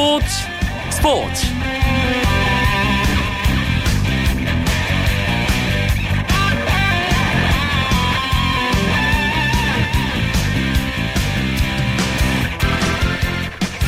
[0.00, 0.26] 스포츠.
[0.88, 1.46] 스포츠.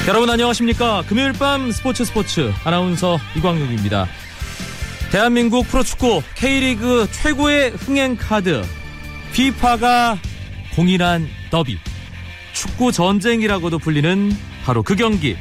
[0.06, 1.02] 여러분 안녕하십니까?
[1.08, 2.52] 금요일 밤 스포츠 스포츠.
[2.64, 4.06] 아나운서 이광용입니다.
[5.10, 8.62] 대한민국 프로축구 K리그 최고의 흥행 카드.
[9.32, 10.18] 피파가
[10.76, 11.78] 공인한 더비.
[12.52, 14.36] 축구 전쟁이라고도 불리는
[14.66, 15.38] 바로 그 경기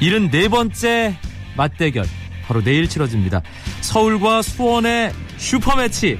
[0.00, 1.14] 74번째
[1.56, 2.04] 맞대결
[2.44, 3.42] 바로 내일 치러집니다.
[3.80, 6.18] 서울과 수원의 슈퍼매치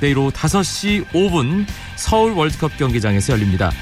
[0.00, 1.66] 내일 오후 5시 5분
[1.96, 3.72] 서울 월드컵 경기장에서 열립니다.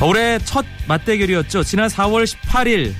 [0.00, 1.64] 올해 첫 맞대결이었죠.
[1.64, 2.94] 지난 4월 18일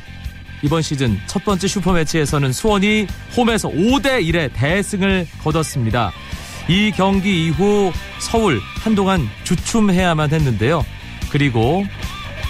[0.62, 3.06] 이번 시즌 첫 번째 슈퍼매치에서는 수원이
[3.36, 6.12] 홈에서 5대 1의 대승을 거뒀습니다.
[6.68, 10.84] 이 경기 이후 서울 한동안 주춤해야만 했는데요.
[11.30, 11.84] 그리고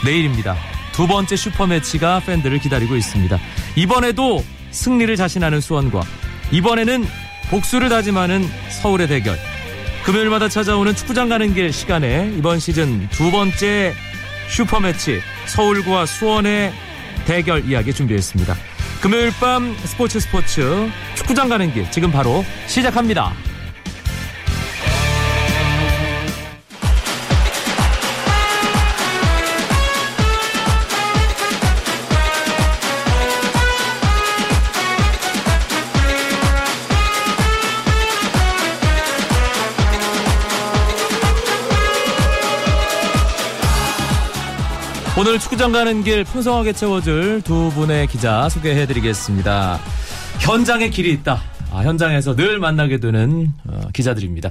[0.04, 0.71] 내일입니다.
[0.92, 3.38] 두 번째 슈퍼매치가 팬들을 기다리고 있습니다.
[3.76, 6.02] 이번에도 승리를 자신하는 수원과
[6.50, 7.06] 이번에는
[7.50, 9.38] 복수를 다짐하는 서울의 대결.
[10.04, 13.94] 금요일마다 찾아오는 축구장 가는 길 시간에 이번 시즌 두 번째
[14.48, 16.72] 슈퍼매치 서울과 수원의
[17.24, 18.56] 대결 이야기 준비했습니다.
[19.00, 23.32] 금요일 밤 스포츠 스포츠 축구장 가는 길 지금 바로 시작합니다.
[45.22, 49.78] 오늘 축구장 가는 길 풍성하게 채워줄 두 분의 기자 소개해드리겠습니다.
[50.40, 51.40] 현장에 길이 있다.
[51.70, 54.50] 아, 현장에서 늘 만나게 되는 어, 기자들입니다.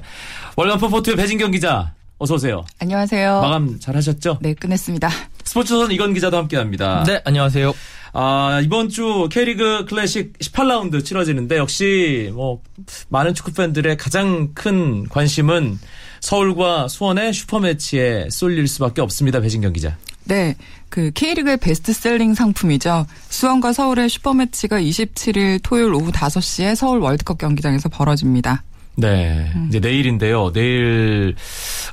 [0.56, 2.64] 월간 포포트의 배진경 기자, 어서 오세요.
[2.78, 3.42] 안녕하세요.
[3.42, 4.38] 마감 잘 하셨죠?
[4.40, 5.10] 네, 끝냈습니다.
[5.44, 7.04] 스포츠선 이건 기자도 함께합니다.
[7.04, 7.74] 네, 안녕하세요.
[8.14, 12.62] 아, 이번 주 K리그 클래식 18라운드 치러지는데 역시 뭐
[13.10, 15.78] 많은 축구 팬들의 가장 큰 관심은
[16.22, 19.40] 서울과 수원의 슈퍼매치에 쏠릴 수밖에 없습니다.
[19.40, 19.96] 배진경 기자.
[20.24, 20.54] 네,
[20.88, 23.06] 그 K리그의 베스트셀링 상품이죠.
[23.28, 28.62] 수원과 서울의 슈퍼매치가 27일 토요일 오후 5시에 서울 월드컵 경기장에서 벌어집니다.
[28.94, 30.52] 네, 이제 내일인데요.
[30.52, 31.34] 내일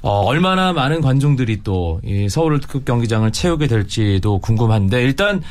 [0.01, 5.41] 어, 얼마나 많은 관중들이 또 이 서울 월드컵 경기장을 채우게 될지도 궁금한데 일단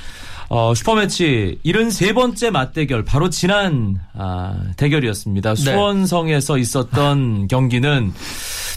[0.49, 5.55] 어, 슈퍼매치 73번째 맞대결 바로 지난 아, 대결이었습니다.
[5.55, 5.63] 네.
[5.63, 8.13] 수원성에서 있었던 경기는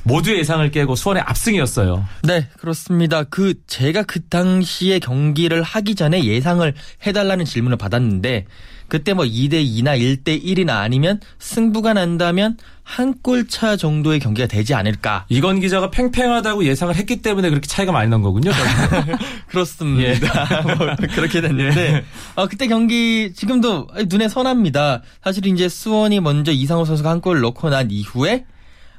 [0.03, 2.05] 모두의 예상을 깨고 수원의 압승이었어요.
[2.23, 3.23] 네, 그렇습니다.
[3.23, 6.73] 그 제가 그 당시에 경기를 하기 전에 예상을
[7.05, 8.45] 해달라는 질문을 받았는데
[8.87, 12.57] 그때 뭐 2대 2나 1대 1이나 아니면 승부가 난다면
[12.91, 15.25] 한 골 차 정도의 경기가 되지 않을까.
[15.29, 18.51] 이건 기자가 팽팽하다고 예상을 했기 때문에 그렇게 차이가 많이 난 거군요.
[19.47, 20.63] 그렇습니다.
[20.77, 22.03] 뭐 그렇게 됐는데
[22.35, 25.01] 어, 그때 경기 지금도 눈에 선합니다.
[25.23, 28.45] 사실 이제 수원이 먼저 이상호 선수가 한 골을 넣고 난 이후에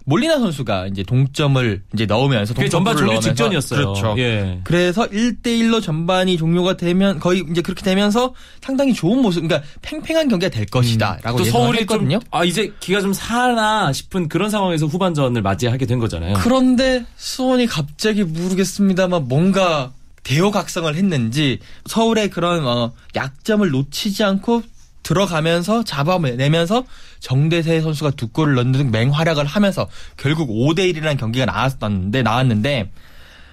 [0.05, 3.81] 몰리나 선수가 이제 동점을 이제 넣으면서 그게 전반 종료 직전이었어요.
[3.81, 4.15] 그렇죠.
[4.19, 4.61] 예.
[4.65, 10.51] 그래서 1대1로 전반이 종료가 되면 거의 이제 그렇게 되면서 상당히 좋은 모습, 그러니까 팽팽한 경기가
[10.51, 11.19] 될 것이다.
[11.23, 11.39] 라고 음.
[11.39, 12.19] 또 예상을 서울이 했거든요.
[12.19, 16.35] 좀, 아, 이제 기가 좀 사나 싶은 그런 상황에서 후반전을 맞이하게 된 거잖아요.
[16.39, 19.93] 그런데 수원이 갑자기 모르겠습니다만 뭔가
[20.25, 24.63] 대호각성을 했는지 서울의 그런 어, 약점을 놓치지 않고
[25.03, 26.85] 들어가면서 잡아내면서
[27.21, 32.91] 정대세 선수가 두 골을 넣는 등 맹활약을 하면서 결국 5대 1이라는 경기가 나왔었는데 나왔는데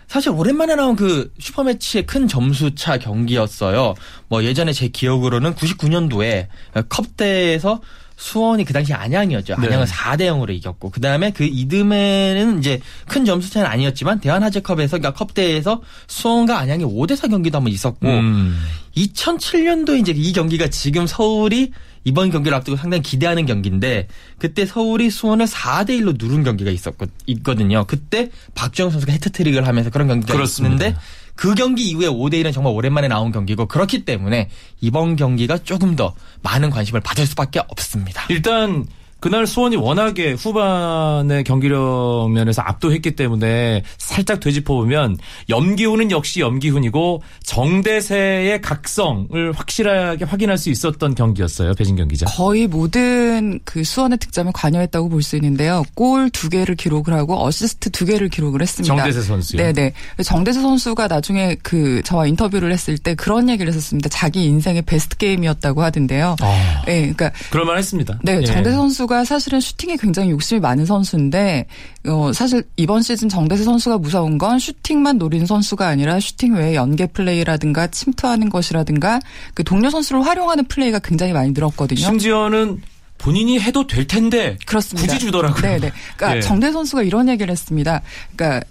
[0.07, 3.93] 사실 오랜만에 나온 그 슈퍼매치의 큰 점수차 경기였어요.
[4.27, 6.47] 뭐 예전에 제 기억으로는 99년도에
[6.89, 7.79] 컵대에서
[8.19, 9.55] 수원이 그 당시 안양이었죠.
[9.55, 9.67] 네.
[9.67, 15.17] 안양은 4대 0으로 이겼고 그 다음에 그 이듬해는 이제 큰 점수 차는 아니었지만 대한하제컵에서 그러니까
[15.17, 18.61] 컵대에서 수원과 안양이 5대 4 경기도 한번 있었고 음.
[18.97, 21.71] 2007년도에 이제 이 경기가 지금 서울이
[22.03, 27.85] 이번 경기를 앞두고 상당히 기대하는 경기인데 그때 서울이 수원을 4대 1로 누른 경기가 있었거 있거든요.
[27.87, 30.75] 그때 박주영 선수가 해트트릭을 하면서 그런 경기가 그렇습니다.
[30.75, 30.99] 있었는데
[31.39, 34.49] 그 경기 이후에 5대 1은 정말 오랜만에 나온 경기고 그렇기 때문에
[34.81, 38.25] 이번 경기가 조금 더 많은 관심을 받을 수밖에 없습니다.
[38.27, 38.85] 일단
[39.19, 45.17] 그날 수원이 워낙에 후반의 경기력 면에서 압도했기 때문에 살짝 되짚어보면
[45.49, 51.73] 염기훈은 역시 염기훈이고 정대세의 각성을 확실하게 확인할 수 있었던 경기였어요.
[51.75, 52.25] 배진경 기자.
[52.27, 55.83] 거의 모든 그 수원의 득점에 관여했다고 볼 수 있는데요.
[55.95, 58.95] 골 두 개를 기록을 하고 어시스트 두 개를 기록을 했습니다.
[58.95, 59.61] 정대세 선수요.
[59.61, 59.93] 네네.
[60.23, 64.07] 정대세 선수가 나중에 그 저와 인터뷰를 했을 때 그런 얘기를 했었습니다.
[64.09, 66.35] 자기 인생의 베스트 게임이었다고 하던데요.
[66.39, 68.19] 아, 네, 그러니까 그럴만했습니다.
[68.23, 68.45] 네, 예.
[68.45, 71.65] 정대세 선수가 선수가 사실은 슈팅에 굉장히 욕심이 많은 선수인데
[72.07, 77.07] 어, 사실 이번 시즌 정대세 선수가 무서운 건 슈팅만 노리는 선수가 아니라 슈팅 외에 연계
[77.07, 79.19] 플레이라든가 침투하는 것이라든가
[79.55, 81.99] 그 동료 선수를 활용하는 플레이가 굉장히 많이 늘었거든요.
[81.99, 82.81] 심지어는
[83.17, 85.11] 본인이 해도 될 텐데 그렇습니다.
[85.13, 85.61] 굳이 주더라고요.
[85.61, 85.91] 네네.
[86.15, 86.41] 그러니까 예.
[86.41, 88.01] 정대 선수가 이런 얘기를 했습니다.
[88.35, 88.65] 그러니까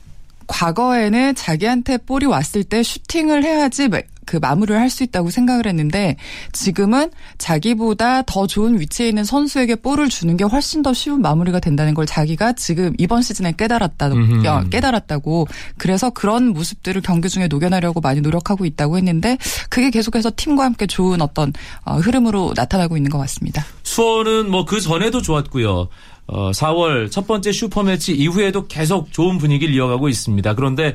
[0.47, 6.17] 과거에는 자기한테 볼이 왔을 때 슈팅을 해야지 마- 그 마무리를 할 수 있다고 생각을 했는데
[6.53, 11.95] 지금은 자기보다 더 좋은 위치에 있는 선수에게 볼을 주는 게 훨씬 더 쉬운 마무리가 된다는
[11.95, 14.47] 걸 자기가 지금 이번 시즌에 깨달았다 음흠.
[14.47, 15.47] 어, 깨달았다고
[15.77, 19.37] 그래서 그런 모습들을 경기 중에 녹여내려고 많이 노력하고 있다고 했는데
[19.69, 21.53] 그게 계속해서 팀과 함께 좋은 어떤
[21.85, 23.65] 어, 흐름으로 나타나고 있는 것 같습니다.
[23.83, 25.89] 수원은 뭐 그 전에도 좋았고요.
[26.31, 30.55] 어, 4월 첫 번째 슈퍼매치 이후에도 계속 좋은 분위기를 이어가고 있습니다.
[30.55, 30.95] 그런데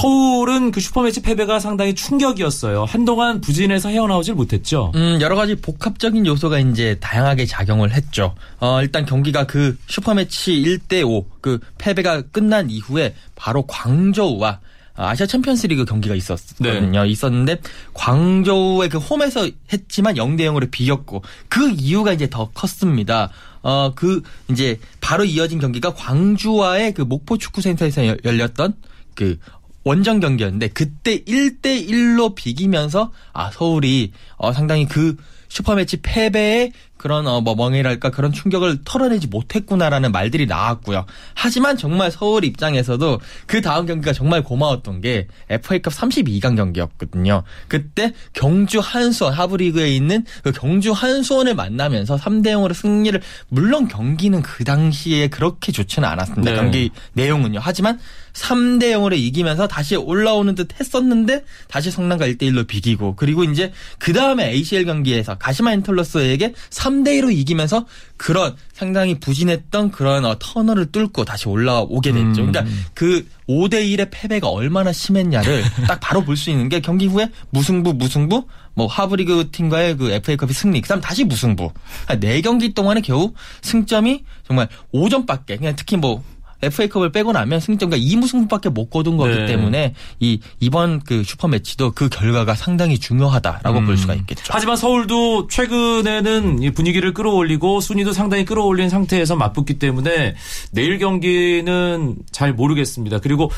[0.00, 2.84] 서울은 그 슈퍼매치 패배가 상당히 충격이었어요.
[2.84, 4.92] 한동안 부진해서 헤어나오질 못했죠.
[4.94, 8.36] 음, 여러 가지 복합적인 요소가 이제 다양하게 작용을 했죠.
[8.60, 14.60] 어, 일단 경기가 그 슈퍼매치 1대 5 그 패배가 끝난 이후에 바로 광저우와
[14.94, 17.04] 아시아 챔피언스리그 경기가 있었거든요.
[17.04, 17.56] 있었는데
[17.94, 23.30] 광저우의 그 홈에서 했지만 0대 0으로 비겼고 그 이유가 이제 더 컸습니다.
[23.62, 24.22] 어, 그
[24.52, 28.74] 이제 바로 이어진 경기가 광주와의 그 목포 축구센터에서 열- 열렸던
[29.16, 29.36] 그
[29.84, 35.16] 원정 경기였는데 그때 1대 1로 비기면서 아 서울이 어 상당히 그
[35.48, 41.06] 슈퍼매치 패배의 그런 어 뭐 멍해랄까 그런 충격을 털어내지 못했구나라는 말들이 나왔고요.
[41.32, 47.42] 하지만 정말 서울 입장에서도 그 다음 경기가 정말 고마웠던 게 FA컵 32강 경기였거든요.
[47.68, 53.18] 그때 경주 한수원 하브리그에 있는 그 경주 한수원을 만나면서 3대 0으로 승리를
[53.48, 56.50] 물론 경기는 그 당시에 그렇게 좋지는 않았습니다.
[56.50, 56.56] 네.
[56.56, 57.60] 경기 내용은요.
[57.62, 57.98] 하지만
[58.34, 64.12] 3대 0으로 이기면서 다시 올라오는 듯 했었는데 다시 성남과 1대 1로 비기고 그리고 이제 그
[64.12, 71.24] 다음에 ACL 경기에서 가시마 인터러스에게 3대 1로 이기면서 그런 상당히 부진했던 그런 어, 터널을 뚫고
[71.24, 72.42] 다시 올라오게 됐죠.
[72.42, 72.52] 음.
[72.52, 72.64] 그러니까
[72.94, 77.94] 그 5대 1의 패배가 얼마나 심했냐를 딱 바로 볼 수 있는 게 경기 후에 무승부
[77.94, 78.44] 무승부
[78.74, 81.70] 뭐 하브리그 팀과의 그 FA컵이 승리 그다음 다시 무승부
[82.06, 83.32] 한 4경기 동안에 겨우
[83.62, 86.22] 승점이 정말 5점밖에 그냥 특히 뭐
[86.62, 89.46] FA컵을 빼고 나면 승점과 2무승부밖에 못 거둔 거기 네.
[89.46, 93.86] 때문에 이 이번 그 슈퍼 매치도 그 결과가 상당히 중요하다라고 음.
[93.86, 94.44] 볼 수가 있겠죠.
[94.48, 100.34] 하지만 서울도 최근에는 이 분위기를 끌어올리고 순위도 상당히 끌어올린 상태에서 맞붙기 때문에
[100.72, 103.18] 내일 경기는 잘 모르겠습니다.
[103.18, 103.50] 그리고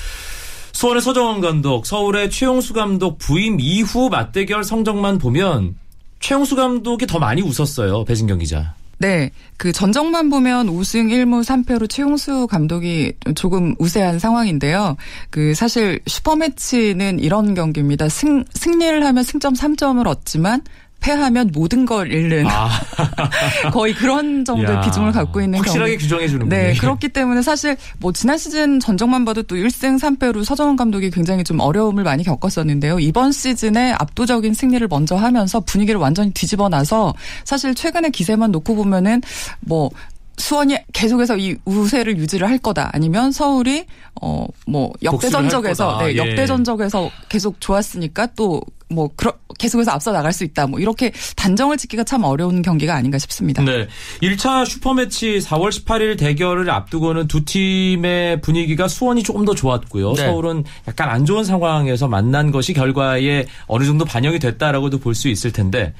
[0.72, 5.76] 수원의 서정원 감독, 서울의 최용수 감독 부임 이후 맞대결 성적만 보면
[6.20, 8.04] 최용수 감독이 더 많이 웃었어요.
[8.04, 8.74] 배진경 기자.
[9.02, 14.96] 네, 그 전적만 보면 우승 1무 3패로 최용수 감독이 조금 우세한 상황인데요.
[15.28, 18.08] 그 사실 슈퍼매치는 이런 경기입니다.
[18.08, 20.62] 승 승리를 하면 승점 3점을 얻지만
[21.02, 22.70] 패하면 모든 걸 잃는 아,
[23.72, 25.96] 거의 그런 정도의 야, 비중을 갖고 있는 확실하게.
[25.96, 26.56] 규정해 주는군요.
[26.56, 31.44] 네, 그렇기 때문에 사실 뭐 지난 시즌 전적만 봐도 또 1승 3패로 서정원 감독이 굉장히
[31.44, 33.00] 좀 어려움을 많이 겪었었는데요.
[33.00, 37.14] 이번 시즌에 압도적인 승리를 먼저 하면서 분위기를 완전히 뒤집어 놔서
[37.44, 39.20] 사실 최근의 기세만 놓고 보면은
[39.60, 39.90] 뭐
[40.38, 42.90] 수원이 계속해서 이 우세를 유지를 할 거다.
[42.94, 43.84] 아니면 서울이
[44.20, 45.98] 어 뭐 역대 전적에서.
[45.98, 46.16] 네, 예.
[46.16, 49.10] 역대 전적에서 계속 좋았으니까 또 뭐
[49.58, 50.66] 계속해서 앞서 나갈 수 있다.
[50.66, 53.62] 뭐 이렇게 단정을 짓기가 참 어려운 경기가 아닌가 싶습니다.
[53.62, 53.86] 네.
[54.22, 60.12] 1차 슈퍼매치 4월 18일 대결을 앞두고는 두 팀의 분위기가 수원이 조금 더 좋았고요.
[60.14, 60.26] 네.
[60.26, 65.52] 서울은 약간 안 좋은 상황에서 만난 것이 결과에 어느 정도 반영이 됐다라고도 볼 수 있을
[65.52, 65.94] 텐데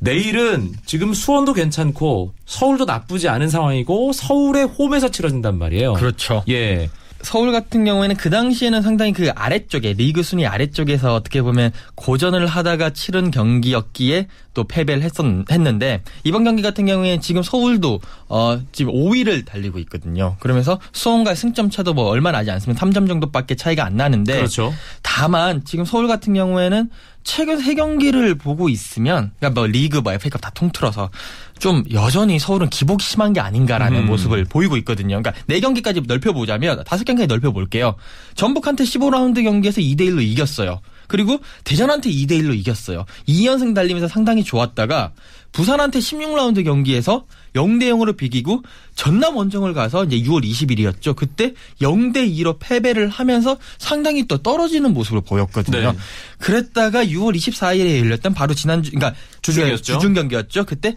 [0.00, 5.92] 내일은 지금 수원도 괜찮고 서울도 나쁘지 않은 상황이고 서울의 홈에서 치러진단 말이에요.
[5.92, 6.42] 그렇죠.
[6.48, 6.88] 예.
[7.22, 12.90] 서울 같은 경우에는 그 당시에는 상당히 그 아래쪽에 리그 순위 아래쪽에서 어떻게 보면 고전을 하다가
[12.90, 19.44] 치른 경기였기에 또 패배를 했었, 했는데 이번 경기 같은 경우에 지금 서울도 어 지금 5위를
[19.44, 20.36] 달리고 있거든요.
[20.40, 22.84] 그러면서 수원과의 승점 차도 뭐 얼마 나지 않습니다.
[22.84, 24.72] 3점 정도밖에 차이가 안 나는데 그렇죠.
[25.02, 26.90] 다만 지금 서울 같은 경우에는
[27.22, 31.10] 최근 세 경기를 보고 있으면 그러니까 뭐 리그 뭐 FA컵 다 통틀어서
[31.58, 34.06] 좀 여전히 서울은 기복이 심한 게 아닌가라는 음.
[34.06, 35.20] 모습을 보이고 있거든요.
[35.20, 37.96] 그러니까 네 경기까지 넓혀 보자면 다섯 경기까지 넓혀 볼게요.
[38.34, 40.80] 전북한테 15라운드 경기에서 2대 1로 이겼어요.
[41.06, 43.04] 그리고 대전한테 2대 1로 이겼어요.
[43.28, 45.12] 2연승 달리면서 상당히 좋았다가
[45.52, 48.62] 부산한테 16라운드 경기에서 0대 0으로 비기고
[48.94, 51.16] 전남 원정을 가서 이제 6월 20일이었죠.
[51.16, 55.92] 그때 0대 2로 패배를 하면서 상당히 또 떨어지는 모습을 보였거든요.
[55.92, 55.98] 네.
[56.38, 59.94] 그랬다가 6월 24일에 열렸던 바로 지난주 그러니까 주중이었죠.
[59.94, 60.64] 주중 경기였죠.
[60.66, 60.94] 그때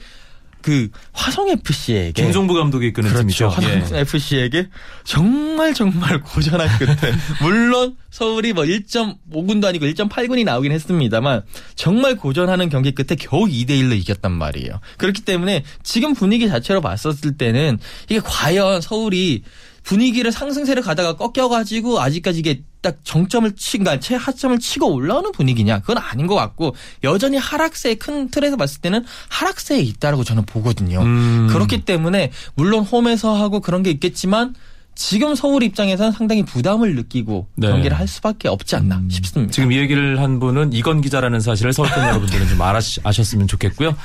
[0.63, 3.21] 그 화성 FC에게 김종부 감독이 이끄는 그렇죠.
[3.21, 3.49] 팀이죠.
[3.49, 3.99] 화성 예.
[3.99, 4.69] FC에게
[5.03, 11.43] 정말 정말 고전한 끝에 물론 서울이 뭐 1.5군도 아니고 1.8군이 나오긴 했습니다만
[11.75, 14.79] 정말 고전하는 경기 끝에 겨우 2대 1로 이겼단 말이에요.
[14.97, 17.77] 그렇기 때문에 지금 분위기 자체로 봤었을 때는
[18.09, 19.43] 이게 과연 서울이
[19.83, 25.79] 분위기를 상승세를 가다가 꺾여가지고 아직까지 이게 딱 정점을 친, 그러니까 최하점을 치고 올라오는 분위기냐?
[25.79, 31.01] 그건 아닌 것 같고 여전히 하락세의 큰 틀에서 봤을 때는 하락세에 있다라고 저는 보거든요.
[31.01, 31.47] 음.
[31.49, 34.53] 그렇기 때문에 물론 홈에서 하고 그런 게 있겠지만
[34.95, 37.69] 지금 서울 입장에서는 상당히 부담을 느끼고 네.
[37.69, 39.51] 경기를 할 수밖에 없지 않나 싶습니다.
[39.51, 43.95] 지금 이 얘기를 한 분은 이건 기자라는 사실을 서울팬 여러분들은 좀 알아시, 아셨으면 좋겠고요.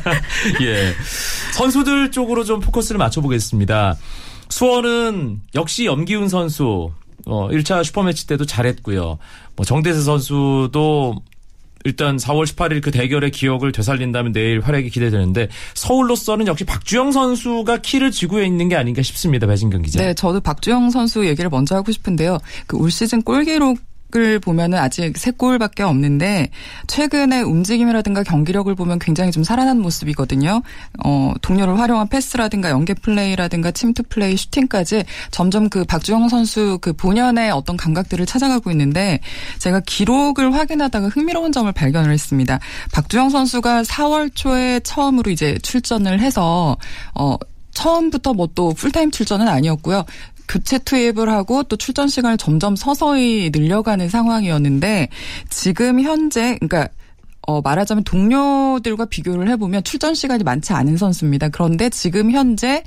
[0.62, 0.94] 예.
[1.52, 3.96] 선수들 쪽으로 좀 포커스를 맞춰보겠습니다.
[4.48, 6.90] 수원은 역시 염기훈 선수,
[7.30, 9.18] 어, 1차 슈퍼매치 때도 잘했고요.
[9.56, 11.14] 뭐 정대세 선수도
[11.84, 18.10] 일단 4월 18일 그 대결의 기억을 되살린다면 내일 활약이 기대되는데 서울로서는 역시 박주영 선수가 키를
[18.10, 19.46] 쥐고 있는 게 아닌가 싶습니다.
[19.46, 20.02] 배진경 기자.
[20.02, 22.38] 네, 저도 박주영 선수 얘기를 먼저 하고 싶은데요.
[22.66, 23.78] 그 올 시즌 골 기록
[24.16, 26.50] 을 보면은 아직 세 골밖에 없는데
[26.86, 30.62] 최근의 움직임이라든가 경기력을 보면 굉장히 좀 살아난 모습이거든요.
[31.04, 37.50] 어, 동료를 활용한 패스라든가 연계 플레이라든가 침투 플레이, 슈팅까지 점점 그 박주영 선수 그 본연의
[37.50, 39.20] 어떤 감각들을 찾아가고 있는데
[39.58, 42.58] 제가 기록을 확인하다가 흥미로운 점을 발견을 했습니다.
[42.92, 46.76] 박주영 선수가 4월 초에 처음으로 이제 출전을 해서
[47.14, 47.36] 어
[47.72, 50.04] 처음부터 뭐 또 풀타임 출전은 아니었고요.
[50.50, 55.08] 교체 투입을 하고 또 출전 시간을 점점 서서히 늘려가는 상황이었는데
[55.48, 56.88] 지금 현재 그러니까
[57.46, 61.50] 어 말하자면 동료들과 비교를 해보면 출전 시간이 많지 않은 선수입니다.
[61.50, 62.82] 그런데 지금 현재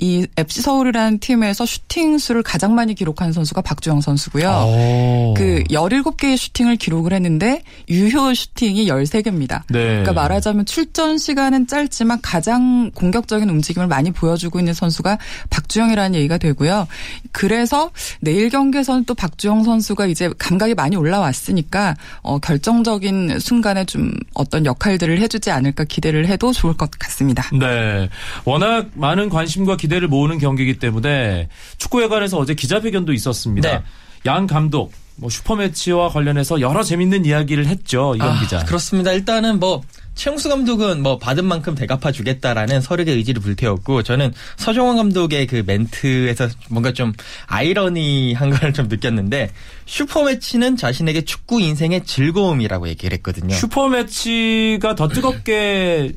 [0.00, 4.48] 이 FC 서울이라는 팀에서 슈팅 수를 가장 많이 기록한 선수가 박주영 선수고요.
[4.48, 5.34] 오.
[5.36, 9.62] 그 17개의 슈팅을 기록을 했는데 유효 슈팅이 13개입니다.
[9.70, 9.86] 네.
[9.88, 15.18] 그러니까 말하자면 출전 시간은 짧지만 가장 공격적인 움직임을 많이 보여주고 있는 선수가
[15.50, 16.86] 박주영이라는 얘기가 되고요.
[17.32, 17.90] 그래서
[18.20, 25.18] 내일 경기에서는 또 박주영 선수가 이제 감각이 많이 올라왔으니까 어, 결정적인 순간에 좀 어떤 역할들을
[25.20, 27.50] 해주지 않을까 기대를 해도 좋을 것 같습니다.
[27.52, 28.08] 네.
[28.44, 33.70] 워낙 많은 관심과 기 대를 모으는 경기이기 때문에 축구에 관해서 어제 기자회견도 있었습니다.
[33.70, 33.82] 네.
[34.26, 38.14] 양 감독, 뭐 슈퍼매치와 관련해서 여러 재밌는 이야기를 했죠.
[38.16, 38.64] 이건 아, 기자.
[38.64, 39.12] 그렇습니다.
[39.12, 39.82] 일단은 뭐
[40.18, 46.48] 최용수 감독은 뭐 받은 만큼 대갚아 주겠다라는 서력의 의지를 불태웠고 저는 서정원 감독의 그 멘트에서
[46.68, 47.12] 뭔가 좀
[47.46, 49.50] 아이러니한 걸 좀 느꼈는데
[49.86, 53.54] 슈퍼매치는 자신에게 축구 인생의 즐거움이라고 얘기를 했거든요.
[53.54, 56.12] 슈퍼매치가 더 뜨겁게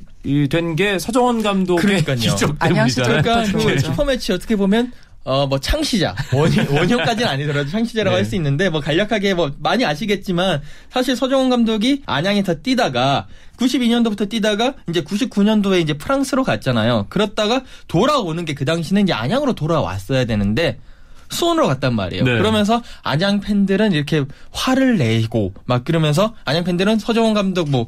[0.50, 2.16] 된게 서정원 감독의 그러니까요.
[2.18, 3.22] 기적 때문이잖아요.
[3.22, 3.86] 그러니까 그 그렇죠.
[3.88, 4.92] 슈퍼매치 어떻게 보면
[5.24, 8.22] 어 뭐 창시자 원년 원년까지는 아니더라도 창시자라고 네.
[8.22, 15.04] 할수 있는데 뭐 간략하게 뭐 많이 아시겠지만 사실 서정원 감독이 안양에서 뛰다가 92년도부터 뛰다가 이제
[15.04, 17.08] 99년도에 이제 프랑스로 갔잖아요.
[17.10, 20.78] 그렇다가 돌아오는 게 그 당시는 이제 안양으로 돌아왔어야 되는데
[21.30, 22.24] 수원으로 갔단 말이에요.
[22.26, 22.38] 네.
[22.38, 27.88] 그러면서 안양 팬들은 이렇게 화를 내고 막 그러면서 안양 팬들은 서정원 감독 뭐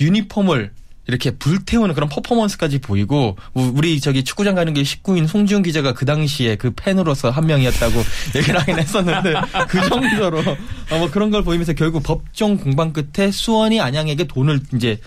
[0.00, 0.70] 유니폼을
[1.06, 6.04] 이렇게 불태우는 그런 퍼포먼스까지 보이고 우- 우리 저기 축구장 가는 게 19인 송지훈 기자가 그
[6.06, 8.02] 당시에 그 팬으로서 한 명이었다고
[8.36, 9.34] 얘기를 하긴 했었는데
[9.68, 14.98] 그 정도로 어, 뭐 그런 걸 보이면서 결국 법정 공방 끝에 수원이 안양에게 돈을 이제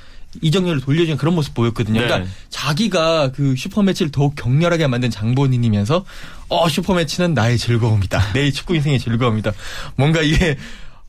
[0.41, 2.01] 이정렬을 돌려주는 그런 모습 보였거든요.
[2.01, 2.05] 네.
[2.07, 6.05] 그러니까 자기가 그 슈퍼매치를 더욱 격렬하게 만든 장본인이면서
[6.49, 8.33] 어 슈퍼매치는 나의 즐거움이다.
[8.33, 9.53] 내 축구 인생의 즐거움이다.
[9.95, 10.57] 뭔가 이게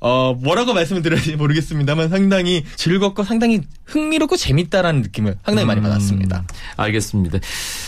[0.00, 6.38] 어 뭐라고 말씀을 드려야 될지 모르겠습니다만 상당히 즐겁고 상당히 흥미롭고 재밌다라는 느낌을 상당히 많이 받았습니다.
[6.38, 6.44] 음,
[6.76, 7.38] 알겠습니다.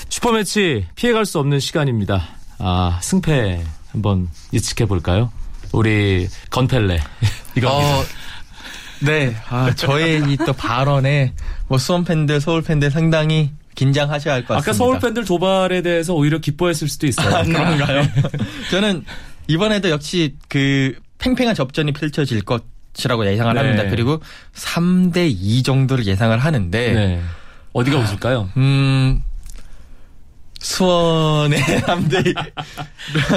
[0.08, 2.26] 슈퍼매치 피해갈 수 없는 시간입니다.
[2.58, 3.62] 아, 승패
[3.92, 5.30] 한번 예측해 볼까요?
[5.72, 7.00] 우리 건펠레.
[7.56, 8.04] 이거 어,
[9.02, 11.32] 네, 아, 저의 이 또 발언에
[11.68, 14.70] 뭐 수원 팬들, 서울 팬들 상당히 긴장하셔야 할 것 같습니다.
[14.70, 17.34] 아까 서울 팬들 도발에 대해서 오히려 기뻐했을 수도 있어요.
[17.36, 18.02] 아, 그런가요?
[18.70, 19.04] 저는
[19.46, 23.60] 이번에도 역시 그 팽팽한 접전이 펼쳐질 것이라고 예상을 네.
[23.60, 23.84] 합니다.
[23.88, 24.20] 그리고
[24.54, 27.20] 3대 2 정도를 예상을 하는데 네.
[27.72, 28.50] 어디가 웃을까요?
[28.56, 29.22] 음
[30.60, 32.34] 수원의 3대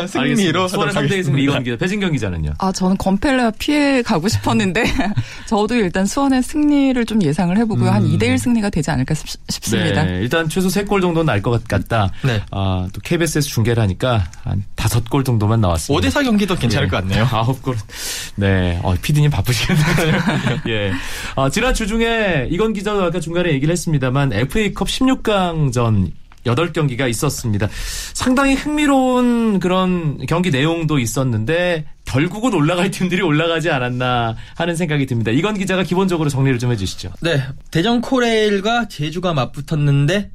[0.08, 1.77] 승리로 수원의 3대2 승리 이건 기자.
[1.77, 2.53] 배진경 기자는요.
[2.58, 4.84] 아, 저는 건펠레와 피해 가고 싶었는데,
[5.48, 7.89] 저도 일단 수원의 승리를 좀 예상을 해보고요.
[7.89, 8.18] 한 음.
[8.18, 10.03] 2대1 승리가 되지 않을까 싶, 싶습니다.
[10.03, 12.10] 네, 일단 최소 3골 정도는 날 것 같다.
[12.24, 12.42] 네.
[12.51, 16.08] 아, 또 KBS에서 중계를 하니까 한 5골 정도만 나왔습니다.
[16.10, 16.89] 5대4 경기도 괜찮을 예.
[16.89, 17.27] 것 같네요.
[17.32, 17.75] 아홉 골.
[18.36, 18.80] 네.
[18.84, 19.84] 어, 피디님 바쁘시겠네요.
[20.70, 20.92] 예.
[21.36, 26.12] 아, 지난 주 중에 이건 기자도 아까 중간에 얘기를 했습니다만 FA컵 16강전
[26.46, 27.68] 8경기가 있었습니다.
[28.14, 35.32] 상당히 흥미로운 그런 경기 내용도 있었는데 결국은 올라갈 팀들이 올라가지 않았나 하는 생각이 듭니다.
[35.32, 37.12] 이건 기자가 기본적으로 정리를 좀 해주시죠.
[37.22, 40.32] 네, 대전 코레일과 제주가 맞붙었는데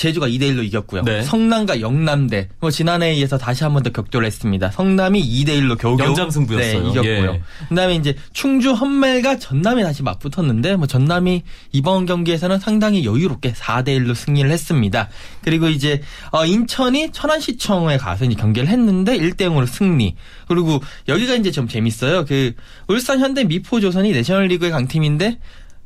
[0.00, 1.02] 제주가 2대 1로 이겼고요.
[1.02, 1.20] 네.
[1.22, 2.48] 성남과 영남대.
[2.60, 4.70] 뭐 지난해에 이어서 다시 한 번 더 격돌을 했습니다.
[4.70, 6.82] 성남이 2대 1로 겨우겨우 연장 승부였어요.
[6.82, 7.32] 네, 이겼고요.
[7.34, 7.42] 예.
[7.68, 11.42] 그다음에 이제 충주 헌멜과 전남이 다시 맞붙었는데 뭐 전남이
[11.72, 15.10] 이번 경기에서는 상당히 여유롭게 4대 1로 승리를 했습니다.
[15.42, 16.00] 그리고 이제
[16.32, 20.16] 어, 인천이 천안시청에 가서 이제 경기를 했는데 1대 0으로 승리.
[20.48, 22.24] 그리고 여기가 이제 좀 재밌어요.
[22.24, 22.54] 그
[22.88, 25.38] 울산 현대 미포조선이 내셔널리그의 강팀인데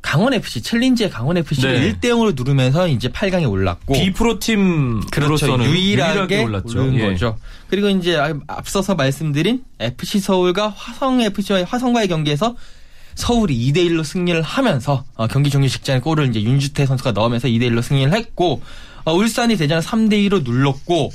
[0.04, 1.92] 강원 FC 챌린지의 강원 FC를 네.
[1.94, 5.08] 1대 0으로 누르면서 이제 8강에 올랐고 비프로 그렇죠.
[5.11, 6.94] 팀으로서는 유일하게, 올랐죠.
[6.94, 7.00] 예.
[7.00, 7.38] 거죠.
[7.70, 12.54] 그리고 이제 아- 앞서서 말씀드린 FC 서울과 화성 FC와의 화성과의 경기에서
[13.14, 17.70] 서울이 2대 1로 승리를 하면서 어, 경기 종료 직전에 골을 이제 윤주태 선수가 넣으면서 2대
[17.70, 18.61] 1로 승리를 했고
[19.06, 21.12] 어, 울산이 대전을 3대 2로 눌렀고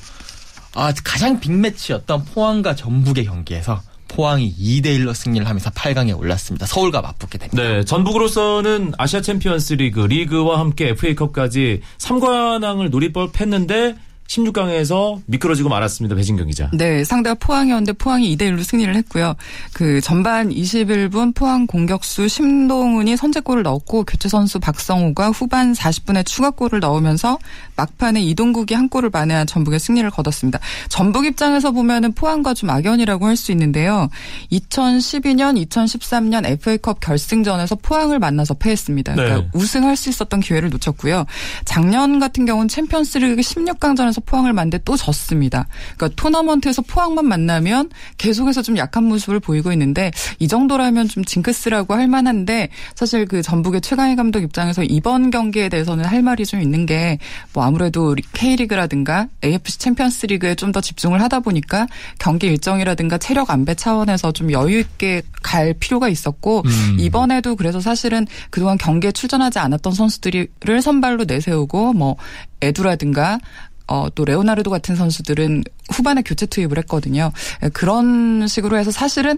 [0.74, 6.66] 아, 가장 빅매치였던 포항과 전북의 경기에서 포항이 2대 1로 승리를 하면서 8강에 올랐습니다.
[6.66, 7.64] 서울과 맞붙게 됩니다.
[7.64, 13.96] 네, 전북으로서는 아시아 챔피언스 리그, 리그와 함께 FA컵까지 3관왕을 노릴 뻔했는데
[14.30, 16.16] 16강에서 미끄러지고 말았습니다.
[16.16, 16.70] 배진경 기자.
[16.74, 19.36] 네, 상대가 포항이었는데 포항이 2대 1로 승리를 했고요.
[19.74, 27.40] 그 전반 21분 포항 공격수 심동훈이 선제골을 넣었고 교체 선수 박성우가 후반 40분에 추가골을 넣으면서
[27.76, 30.60] 막판에 이동국이 한 골을 만회한 전북의 승리를 거뒀습니다.
[30.90, 34.10] 전북 입장에서 보면은 포항과 좀 악연이라고 할 수 있는데요.
[34.52, 39.16] 2012년, 2013년 FA컵 결승전에서 포항을 만나서 패했습니다.
[39.16, 39.50] 그러니까 네.
[39.54, 41.26] 우승할 수 있었던 기회를 놓쳤고요.
[41.66, 45.68] 작년 같은 경우는 챔피언스리그 16강전에서 포항을 만났는데 또 졌습니다.
[45.98, 52.08] 그러니까 토너먼트에서 포항만 만나면 계속해서 좀 약한 모습을 보이고 있는데 이 정도라면 좀 징크스라고 할
[52.08, 57.20] 만한데 사실 그 전북의 최강희 감독 입장에서 이번 경기에 대해서는 할 말이 좀 있는 게
[57.54, 61.88] 뭐 아무래도 K리그라든가 AFC 챔피언스 리그에 좀 더 집중을 하다 보니까
[62.20, 66.98] 경기 일정이라든가 체력 안배 차원에서 좀 여유 있게 갈 필요가 있었고 음.
[67.00, 72.18] 이번에도 그래서 사실은 그동안 경기에 출전하지 않았던 선수들을 선발로 내세우고 뭐
[72.62, 73.40] 에두라든가
[73.90, 77.32] 어, 또 레오나르도 같은 선수들은 후반에 교체 투입을 했거든요.
[77.64, 79.38] 예, 그런 식으로 해서 사실은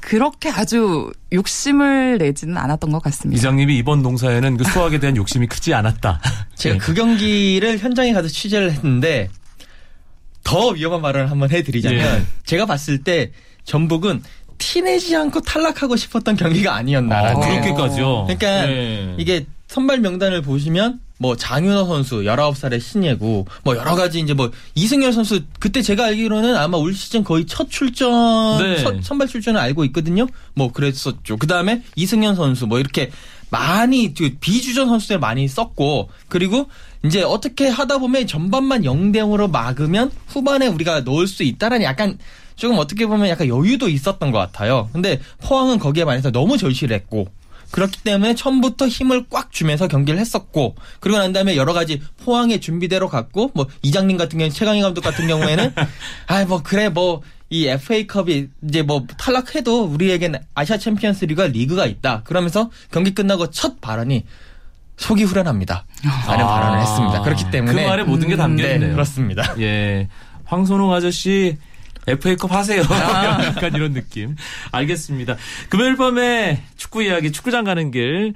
[0.00, 3.38] 그렇게 아주 욕심을 내지는 않았던 것 같습니다.
[3.38, 6.20] 이장님이 이번 농사에는 그 수학에 대한 욕심이 크지 않았다.
[6.56, 6.78] 제가 예.
[6.78, 9.28] 그 경기를 현장에 가서 취재를 했는데
[10.42, 12.26] 더 위험한 말을 한번 해드리자면 예.
[12.46, 13.32] 제가 봤을 때
[13.64, 14.22] 전북은
[14.56, 17.60] 티내지 않고 탈락하고 싶었던 경기가 아니었나라는 아, 네.
[17.60, 18.24] 그렇게까지요.
[18.24, 19.14] 그러니까 예.
[19.18, 25.12] 이게 선발 명단을 보시면 뭐 장윤호 선수 19살의 신예고 뭐 여러 가지 이제 뭐 이승열
[25.12, 28.78] 선수 그때 제가 알기로는 아마 올 시즌 거의 첫 출전 네.
[28.78, 30.26] 첫 선발 출전을 알고 있거든요.
[30.54, 31.36] 뭐 그랬었죠.
[31.36, 33.10] 그다음에 이승현 선수 뭐 이렇게
[33.50, 36.70] 많이 그 비주전 선수들 많이 썼고 그리고
[37.04, 42.16] 이제 어떻게 하다 보면 전반만 0대 0으로 막으면 후반에 우리가 넣을 수 있다라는 약간
[42.56, 44.88] 조금 어떻게 보면 약간 여유도 있었던 것 같아요.
[44.94, 47.28] 근데 포항은 거기에 반해서 너무 절실했고
[47.70, 53.08] 그렇기 때문에 처음부터 힘을 꽉 주면서 경기를 했었고 그리고 난 다음에 여러 가지 포항의 준비대로
[53.08, 55.74] 갔고 뭐 이장님 같은 경우 최강희 감독 같은 경우에는
[56.26, 62.22] 아 뭐 그래 뭐 이 FA컵이 이제 뭐 탈락해도 우리에겐 아시아 챔피언스리그가 리그가 있다.
[62.22, 64.24] 그러면서 경기 끝나고 첫 발언이
[64.96, 65.84] 속이 후련합니다.
[66.28, 66.48] 라는 아.
[66.48, 67.22] 발언을 했습니다.
[67.22, 68.92] 그렇기 때문에 그 말에 모든 게 담겨 네, 있네요.
[68.92, 69.56] 그렇습니다.
[69.58, 70.08] 예.
[70.44, 71.56] 황선홍 아저씨
[72.10, 72.82] FA컵 하세요.
[72.88, 73.44] 아.
[73.56, 74.36] 약간 이런 느낌.
[74.72, 75.36] 알겠습니다.
[75.68, 78.34] 금요일 밤에 축구 이야기, 축구장 가는 길.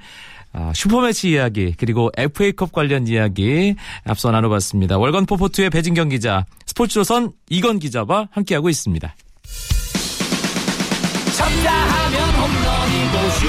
[0.57, 4.97] 아, 슈퍼매치 이야기 그리고 FA컵 관련 이야기 앞서 나눠봤습니다.
[4.97, 9.15] 월간 포포투의 배진경 기자, 스포츠조선 이건 기자와 함께하고 있습니다.
[11.35, 13.47] 쳤다 하면 홈런이고 슛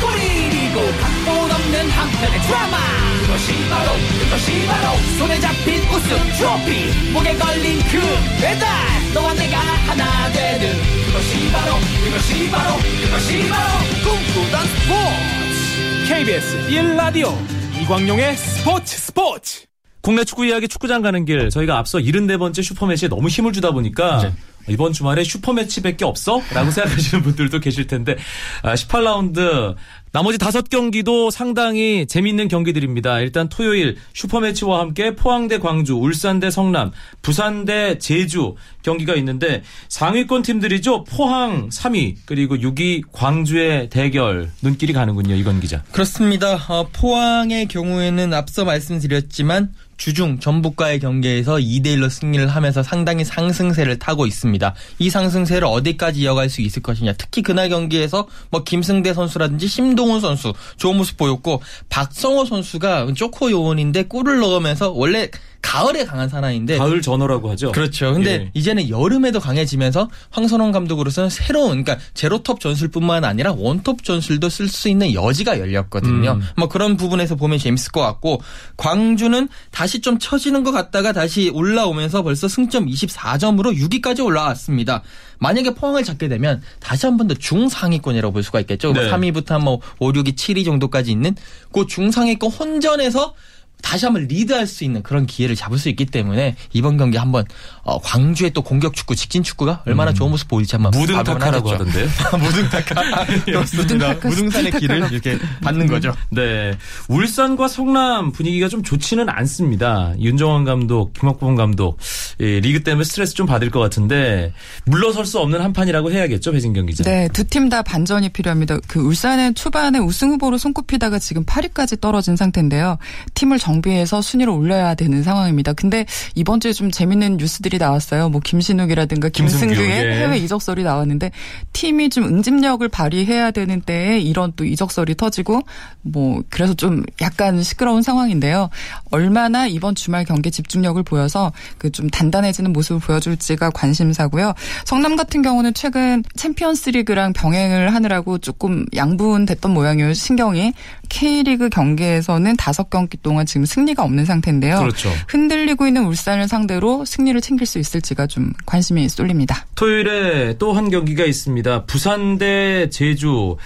[0.00, 3.01] 골이고 각본 없는 한편의 드라마
[3.32, 7.12] 그것이 바로 그것이 바로 손에 잡힌 우승 트로피.
[7.12, 7.98] 목에 걸린 그
[8.42, 8.68] 배달
[9.14, 10.70] 너와 내가 하나 되는.
[11.06, 16.08] 그것이 바로 그것이 바로 그것이 바로 꿈꾸던 스포츠.
[16.08, 17.32] KBS 1라디오
[17.80, 19.64] 이광용의 스포츠 스포츠.
[20.02, 24.34] 국내 축구 이야기 축구장 가는 길 저희가 앞서 74번째 슈퍼매치에 너무 힘을 주다 보니까 네.
[24.68, 26.40] 이번 주말에 슈퍼매치밖에 없어?
[26.52, 28.16] 라고 생각하시는 분들도 계실 텐데
[28.62, 29.74] 18라운드
[30.12, 33.20] 나머지 다섯 경기도 상당히 재밌는 경기들입니다.
[33.20, 41.04] 일단 토요일 슈퍼매치와 함께 포항대 광주, 울산대 성남, 부산대 제주 경기가 있는데 상위권 팀들이죠.
[41.04, 45.34] 포항 3위 그리고 6위 광주의 대결 눈길이 가는군요.
[45.34, 45.82] 이건 기자.
[45.92, 46.56] 그렇습니다.
[46.68, 54.26] 어, 포항의 경우에는 앞서 말씀드렸지만 주중 전북과의 경기에서 2대 1로 승리를 하면서 상당히 상승세를 타고
[54.26, 54.51] 있습니다.
[54.98, 57.14] 이 상승세를 어디까지 이어갈 수 있을 것이냐.
[57.14, 64.04] 특히 그날 경기에서 뭐 김승대 선수라든지 심동훈 선수 좋은 모습 보였고 박성호 선수가 쪼코 요원인데
[64.04, 65.30] 골을 넣으면서 원래
[65.62, 67.72] 가을에 강한 사나이인데 가을 전어라고 하죠.
[67.72, 68.12] 그렇죠.
[68.12, 68.50] 근데 예.
[68.52, 75.14] 이제는 여름에도 강해지면서 황선홍 감독으로서는 새로운 그러니까 제로톱 전술뿐만 아니라 원톱 전술도 쓸 수 있는
[75.14, 76.32] 여지가 열렸거든요.
[76.32, 76.42] 음.
[76.56, 78.40] 뭐 그런 부분에서 보면 재밌을 것 같고
[78.76, 85.02] 광주는 다시 좀 처지는 것 같다가 다시 올라오면서 벌써 승점 24점으로 6위까지 올라왔습니다.
[85.38, 88.92] 만약에 포항을 잡게 되면 다시 한 번 더 중상위권이라고 볼 수가 있겠죠.
[88.92, 89.08] 네.
[89.10, 91.36] 3위부터 뭐 5, 6위, 7위 정도까지 있는
[91.72, 93.34] 그 중상위권 혼전에서
[93.82, 97.44] 다시 한번 리드할 수 있는 그런 기회를 잡을 수 있기 때문에 이번 경기 한번
[97.84, 102.06] 어, 광주의 또 공격 축구, 직진 축구가 얼마나 좋은 모습 보일지 한번 무등타카라고 하던데요.
[102.38, 103.82] 무등타카 그렇습니다.
[103.82, 105.12] 무등타카, 무등산의 길을.
[105.12, 106.14] 이렇게 받는 거죠.
[106.30, 106.76] 네.
[107.08, 110.14] 울산과 성남 분위기가 좀 좋지는 않습니다.
[110.20, 111.98] 윤정환 감독, 김학범 감독,
[112.40, 114.52] 예, 리그 때문에 스트레스 좀 받을 것 같은데,
[114.84, 117.04] 물러설 수 없는 한 판이라고 해야겠죠, 배진경 기자.
[117.04, 118.78] 네, 두 팀 다 반전이 필요합니다.
[118.86, 122.98] 그 울산은 초반에 우승 후보로 손꼽히다가 지금 8위까지 떨어진 상태인데요.
[123.34, 125.72] 팀을 정비해서 순위를 올려야 되는 상황입니다.
[125.74, 128.28] 근데 이번 주에 좀 재밌는 뉴스들이 나왔어요.
[128.28, 130.14] 뭐 김신욱이라든가 김승규, 김승규의 예.
[130.16, 131.30] 해외 이적설이 나왔는데
[131.72, 135.60] 팀이 좀 응집력을 발휘해야 되는 때에 이런 또 이적설이 터지고
[136.02, 138.70] 뭐 그래서 좀 약간 시끄러운 상황인데요.
[139.10, 144.54] 얼마나 이번 주말 경기 집중력을 보여서 그 좀 단단해지는 모습을 보여줄지가 관심사고요.
[144.84, 150.14] 성남 같은 경우는 최근 챔피언스리그랑 병행을 하느라고 조금 양분됐던 모양이에요.
[150.14, 150.72] 신경이
[151.12, 154.78] K리그 경기에서는 다섯 경기 동안 지금 승리가 없는 상태인데요.
[154.80, 155.10] 그렇죠.
[155.28, 159.66] 흔들리고 있는 울산을 상대로 승리를 챙길 수 있을지가 좀 관심이 쏠립니다.
[159.74, 161.84] 토요일에 또 한 경기가 있습니다.
[161.84, 163.56] 부산 대 제주.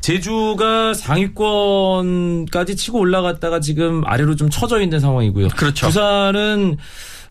[0.00, 5.48] 제주가 상위권까지 치고 올라갔다가 지금 아래로 좀 처져 있는 상황이고요.
[5.48, 5.86] 그렇죠.
[5.86, 6.76] 부산은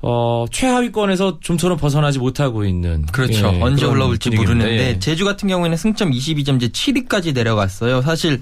[0.02, 3.06] 어, 최하위권에서 좀처럼 벗어나지 못하고 있는.
[3.08, 3.52] 그렇죠.
[3.54, 4.64] 예, 언제 올라올지 분위기인데.
[4.64, 8.02] 모르는데 제주 같은 경우에는 승점 22점 이제 7위까지 내려갔어요.
[8.04, 8.40] 사실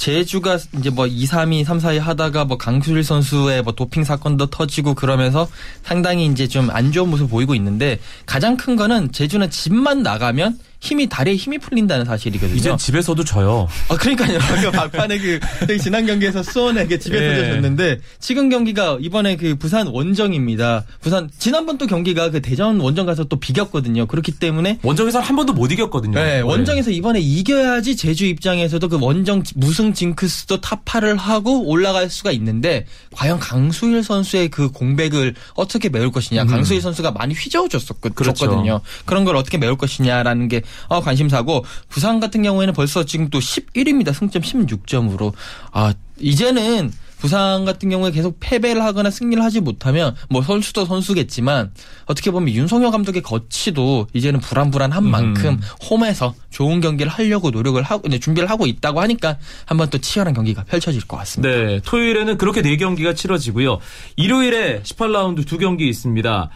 [0.00, 4.94] 제주가 이제 뭐 2, 3위, 3, 4위 하다가 뭐 강수일 선수의 뭐 도핑 사건도 터지고
[4.94, 5.46] 그러면서
[5.82, 11.08] 상당히 이제 좀 안 좋은 모습을 보이고 있는데 가장 큰 거는 제주는 집만 나가면 힘이
[11.08, 12.56] 다리에 힘이 풀린다는 사실이거든요.
[12.56, 13.68] 이제 집에서도 져요.
[13.88, 14.38] 아 그러니까요.
[14.70, 15.38] 그 막판에 그
[15.78, 17.52] 지난 경기에서 수원에게 집에서 예.
[17.52, 20.84] 졌는데 지금 경기가 이번에 그 부산 원정입니다.
[21.00, 24.06] 부산 지난번 또 경기가 그 대전 원정 가서 또 비겼거든요.
[24.06, 26.18] 그렇기 때문에 원정에서 한 번도 못 이겼거든요.
[26.18, 32.86] 네, 원정에서 이번에 이겨야지 제주 입장에서도 그 원정 무승 징크스도 타파를 하고 올라갈 수가 있는데
[33.12, 36.46] 과연 강수일 선수의 그 공백을 어떻게 메울 것이냐.
[36.46, 38.14] 강수일 선수가 많이 휘저어줬었거든요.
[38.14, 38.80] 그렇죠.
[39.04, 44.12] 그런 걸 어떻게 메울 것이냐라는 게 어, 관심사고 부산 같은 경우에는 벌써 지금 또 11위입니다.
[44.12, 45.32] 승점 16점으로.
[45.72, 51.70] 아, 이제는 부산 같은 경우에 계속 패배를 하거나 승리를 하지 못하면 뭐 선수도 선수겠지만
[52.06, 58.18] 어떻게 보면 윤성효 감독의 거치도 이제는 불안불안한 만큼 홈에서 좋은 경기를 하려고 노력을 하고 이제
[58.18, 61.54] 준비를 하고 있다고 하니까 한번 또 치열한 경기가 펼쳐질 것 같습니다.
[61.54, 63.78] 네, 토요일에는 그렇게 네 경기가 치러지고요.
[64.16, 66.50] 일요일에 18라운드 두 경기 있습니다.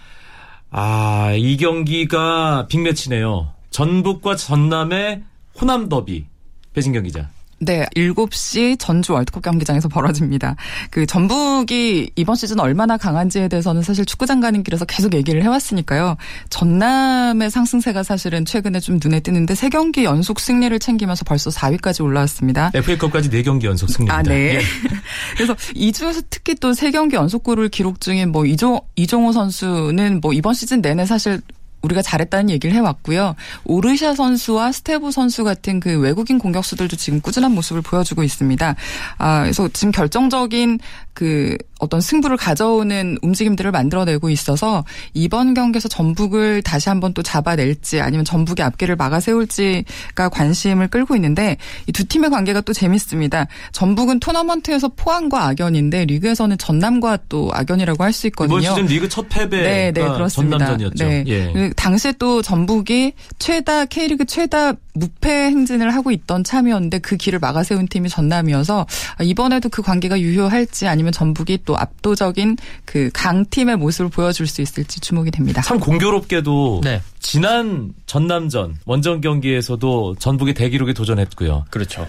[0.70, 3.53] 아, 이 경기가 빅매치네요.
[3.74, 5.24] 전북과 전남의
[5.60, 6.26] 호남 더비.
[6.74, 7.28] 배진경 기자.
[7.58, 10.54] 네, 7시 전주 월드컵 경기장에서 벌어집니다.
[10.90, 16.16] 그 전북이 이번 시즌 얼마나 강한지에 대해서는 사실 축구장 가는 길에서 계속 얘기를 해왔으니까요.
[16.50, 22.70] 전남의 상승세가 사실은 최근에 좀 눈에 띄는데 세 경기 연속 승리를 챙기면서 벌써 4위까지 올라왔습니다.
[22.74, 24.16] FA컵까지 네 경기 연속 승리입니다.
[24.16, 24.54] 아, 네.
[24.56, 24.60] 예.
[25.34, 30.32] 그래서 이 중에서 특히 또 세 경기 연속골을 기록 중인 뭐 이종 이종호 선수는 뭐
[30.32, 31.40] 이번 시즌 내내 사실
[31.84, 33.34] 우리가 잘했다는 얘기를 해왔고요.
[33.64, 38.74] 오르샤 선수와 스테보 선수 같은 그 외국인 공격수들도 지금 꾸준한 모습을 보여주고 있습니다.
[39.18, 40.78] 아, 그래서 지금 결정적인
[41.14, 48.24] 그 어떤 승부를 가져오는 움직임들을 만들어내고 있어서 이번 경기에서 전북을 다시 한번 또 잡아낼지 아니면
[48.24, 53.46] 전북의 앞길을 막아 세울지가 관심을 끌고 있는데 이 두 팀의 관계가 또 재밌습니다.
[53.72, 58.58] 전북은 토너먼트에서 포항과 악연인데 리그에서는 전남과 또 악연이라고 할 수 있거든요.
[58.58, 60.58] 이번 시즌 리그 첫 패배가 네, 네, 그렇습니다.
[60.58, 61.04] 전남전이었죠.
[61.04, 61.24] 네.
[61.26, 61.70] 예.
[61.74, 67.88] 그 당시에 또 전북이 최다 K리그 최다 무패 행진을 하고 있던 참이었는데 그 길을 막아세운
[67.88, 68.86] 팀이 전남이어서
[69.22, 75.32] 이번에도 그 관계가 유효할지 아니면 전북이 또 압도적인 그 강팀의 모습을 보여줄 수 있을지 주목이
[75.32, 75.62] 됩니다.
[75.62, 77.02] 참 공교롭게도 네.
[77.18, 81.64] 지난 전남전 원정 경기에서도 전북이 대기록에 도전했고요.
[81.70, 82.06] 그렇죠.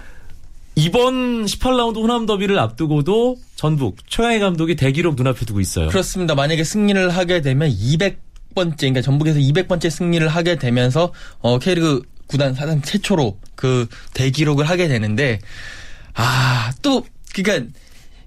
[0.78, 5.88] 이번 18라운드 호남 더비를 앞두고도 전북 최양희 감독이 대기록 눈앞에 두고 있어요.
[5.88, 6.34] 그렇습니다.
[6.34, 8.25] 만약에 승리를 하게 되면 200
[8.56, 14.88] 번째, 그러니까 전북에서 200번째 승리를 하게 되면서 어, K리그 구단 사상 최초로 그 대기록을 하게
[14.88, 15.38] 되는데
[16.14, 17.70] 아, 또 그러니까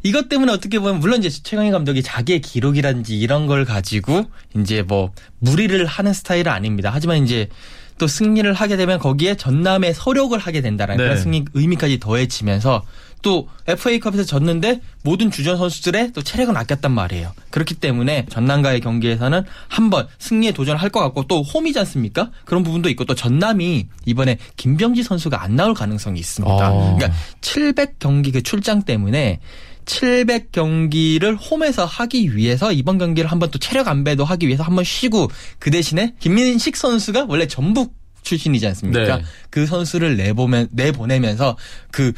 [0.03, 5.11] 이것 때문에 어떻게 보면 물론 이제 최강희 감독이 자기의 기록이라든지 이런 걸 가지고 이제 뭐
[5.39, 6.89] 무리를 하는 스타일은 아닙니다.
[6.93, 7.49] 하지만 이제
[7.97, 11.03] 또 승리를 하게 되면 거기에 전남의 서력을 하게 된다라는 네.
[11.03, 12.85] 그런 승리 의미까지 더해지면서
[13.21, 17.33] 또 FA컵에서 졌는데 모든 주전 선수들의 또 체력은 아꼈단 말이에요.
[17.49, 22.31] 그렇기 때문에 전남과의 경기에서는 한번 승리에 도전을 할것 같고 또 홈이지 않습니까?
[22.45, 26.71] 그런 부분도 있고 또 전남이 이번에 김병지 선수가 안 나올 가능성이 있습니다.
[26.71, 26.95] 어.
[26.95, 29.39] 그러니까 700경기 그 출장 때문에
[29.85, 35.29] 700 경기를 홈에서 하기 위해서 이번 경기를 한번 또 체력 안배도 하기 위해서 한번 쉬고
[35.57, 39.17] 그 대신에 김민식 선수가 원래 전북 출신이지 않습니까?
[39.17, 39.23] 네.
[39.49, 41.57] 그 선수를 내보면 내보내면서
[41.89, 42.13] 그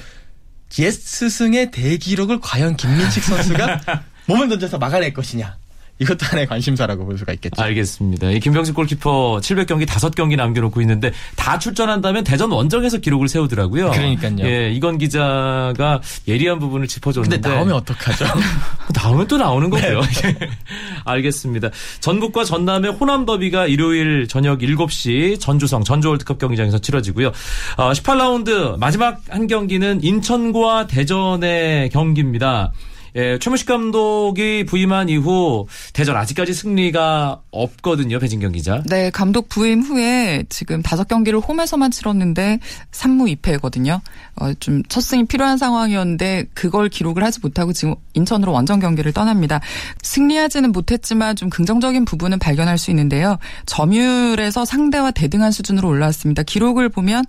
[0.79, 3.81] 옛 스승의 대기록을 과연 김민식 선수가
[4.27, 5.60] 몸을 던져서 막아낼 것이냐.
[6.01, 7.61] 이것도 하나의 관심사라고 볼 수가 있겠죠.
[7.61, 8.31] 알겠습니다.
[8.31, 13.91] 이 김병식 골키퍼 700경기 5경기 남겨놓고 있는데 다 출전한다면 대전 원정에서 기록을 세우더라고요.
[13.91, 14.37] 그러니까요.
[14.41, 18.25] 예, 이건 기자가 예리한 부분을 짚어줬는데 근데 나오면 어떡하죠?
[18.95, 20.01] 나오면 또 나오는 거고요.
[21.05, 21.69] 알겠습니다.
[21.99, 27.31] 전북과 전남의 호남 더비가 일요일 저녁 7시 전주성 전주 월드컵 경기장에서 치러지고요.
[27.77, 32.71] 어, 18라운드 마지막 한 경기는 인천과 대전의 경기입니다.
[33.15, 38.19] 예, 최무식 감독이 부임한 이후 대전 아직까지 승리가 없거든요.
[38.19, 38.83] 배진경 기자.
[38.87, 42.59] 네, 감독 부임 후에 지금 다섯 경기를 홈에서만 치렀는데
[42.91, 44.01] 3무 2패거든요.
[44.35, 49.61] 어, 좀 첫 승이 필요한 상황이었는데 그걸 기록을 하지 못하고 지금 인천으로 원정 경기를 떠납니다.
[50.03, 53.37] 승리하지는 못했지만 좀 긍정적인 부분은 발견할 수 있는데요.
[53.65, 56.43] 점유율에서 상대와 대등한 수준으로 올라왔습니다.
[56.43, 57.23] 기록을 보면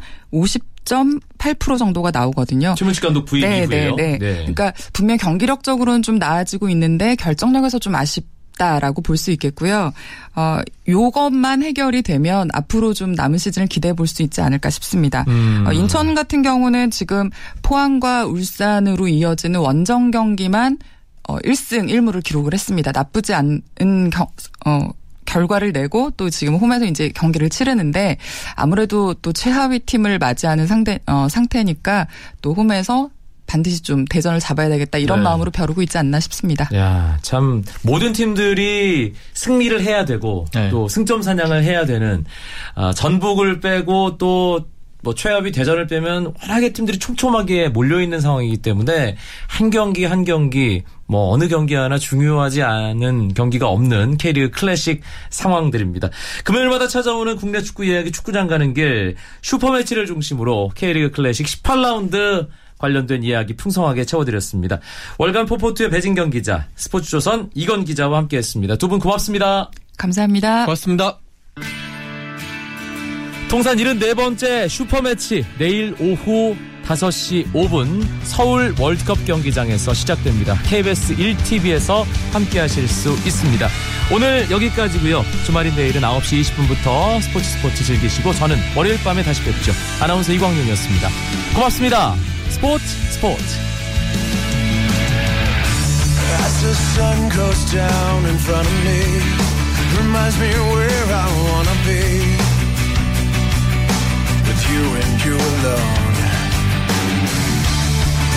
[0.85, 2.75] 50.8% 정도가 나오거든요.
[2.77, 3.95] 최무식 감독 부임 네, 이후에요.
[3.97, 4.35] 네, 네.
[4.37, 8.27] 그러니까 분명 경기력적으로는 좀 나아지고 있는데 결정력에서 좀 아쉽
[8.59, 9.93] 다라고 볼 수 있겠고요.
[10.37, 15.25] 어, 요것만 해결이 되면 앞으로 좀 남은 시즌을 기대해 볼 수 있지 않을까 싶습니다.
[15.29, 15.65] 음.
[15.67, 17.31] 어, 인천 같은 경우는 지금
[17.63, 20.79] 포항과 울산으로 이어지는 원정 경기만
[21.29, 22.93] 어, 1승 1무를 기록을 했습니다.
[22.93, 24.27] 나쁘지 않은 경,
[24.67, 24.91] 어,
[25.25, 28.17] 결과를 내고 또 지금 홈에서 이제 경기를 치르는데
[28.55, 32.07] 아무래도 또 최하위 팀을 맞이하는 상대 어, 상태니까
[32.41, 33.11] 또 홈에서
[33.47, 35.25] 반드시 좀 대전을 잡아야 되겠다 이런 네.
[35.25, 36.71] 마음으로 벼르고 있지 않나 싶습니다.
[36.75, 40.71] 야, 참 모든 팀들이 승리를 해야 되고 네.
[40.71, 42.25] 또 승점 사냥을 해야 되는
[42.75, 44.65] 아, 전북을 빼고 또
[45.03, 49.17] 뭐 최하위 대전을 빼면 워낙에 팀들이 촘촘하게 몰려 있는 상황이기 때문에
[49.49, 56.09] 한 경기 한 경기 뭐 어느 경기 하나 중요하지 않은 경기가 없는 K리그 클래식 상황들입니다.
[56.45, 63.55] 금요일마다 찾아오는 국내 축구 이야기 축구장 가는 길 슈퍼매치를 중심으로 K리그 클래식 18라운드 관련된 이야기
[63.55, 64.81] 풍성하게 채워드렸습니다.
[65.19, 68.77] 월간 포포트의 배진경 기자, 스포츠조선 이건 기자와 함께했습니다.
[68.77, 69.71] 두 분 고맙습니다.
[69.99, 70.65] 감사합니다.
[70.65, 71.19] 고맙습니다.
[73.53, 80.55] 통산 74번째 슈퍼매치 내일 오후 5시 5분 서울 월드컵 경기장에서 시작됩니다.
[80.63, 83.69] KBS 1TV에서 함께 하실 수 있습니다.
[84.11, 85.23] 오늘 여기까지고요.
[85.45, 89.73] 주말인 내일은 9시 20분부터 스포츠 스포츠 즐기시고 저는 월요일 밤에 다시 뵙죠.
[90.01, 91.09] 아나운서 이광용이었습니다.
[91.55, 92.15] 고맙습니다.
[92.49, 93.45] 스포츠 스포츠.
[104.83, 106.15] You and you alone.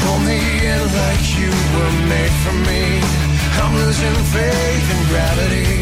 [0.02, 0.40] Pull me
[0.74, 2.84] in like you were made for me.
[3.62, 5.74] I'm losing faith in gravity.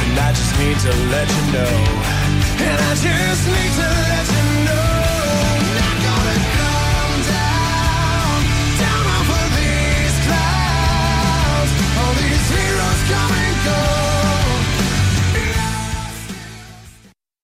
[0.00, 1.76] And I just need to let you know.
[2.68, 4.22] And I just need to let